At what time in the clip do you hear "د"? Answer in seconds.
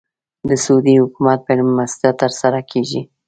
0.47-0.49